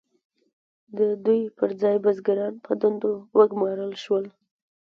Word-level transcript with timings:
د 0.97 0.99
دوی 1.25 1.41
پر 1.57 1.69
ځای 1.81 1.95
بزګران 2.03 2.53
په 2.65 2.71
دندو 2.81 3.11
وګمارل 3.37 3.93
شول. 4.03 4.25